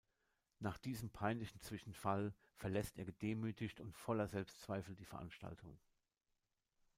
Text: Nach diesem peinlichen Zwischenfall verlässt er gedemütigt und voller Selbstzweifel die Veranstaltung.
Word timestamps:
Nach 0.57 0.79
diesem 0.79 1.11
peinlichen 1.11 1.61
Zwischenfall 1.61 2.33
verlässt 2.55 2.97
er 2.97 3.05
gedemütigt 3.05 3.79
und 3.79 3.93
voller 3.95 4.27
Selbstzweifel 4.27 4.95
die 4.95 5.05
Veranstaltung. 5.05 5.77